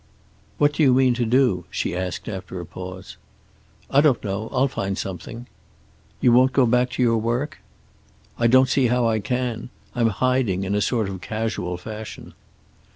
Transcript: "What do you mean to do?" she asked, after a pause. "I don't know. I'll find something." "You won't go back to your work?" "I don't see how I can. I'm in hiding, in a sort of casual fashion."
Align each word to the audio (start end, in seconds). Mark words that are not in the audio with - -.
"What 0.57 0.73
do 0.73 0.81
you 0.81 0.95
mean 0.95 1.13
to 1.13 1.25
do?" 1.27 1.65
she 1.69 1.95
asked, 1.95 2.27
after 2.27 2.59
a 2.59 2.65
pause. 2.65 3.17
"I 3.91 4.01
don't 4.01 4.23
know. 4.23 4.49
I'll 4.51 4.67
find 4.67 4.97
something." 4.97 5.45
"You 6.19 6.31
won't 6.31 6.53
go 6.53 6.65
back 6.65 6.89
to 6.93 7.03
your 7.03 7.19
work?" 7.19 7.59
"I 8.39 8.47
don't 8.47 8.67
see 8.67 8.87
how 8.87 9.07
I 9.07 9.19
can. 9.19 9.69
I'm 9.93 10.07
in 10.07 10.13
hiding, 10.13 10.63
in 10.63 10.73
a 10.73 10.81
sort 10.81 11.07
of 11.07 11.21
casual 11.21 11.77
fashion." 11.77 12.33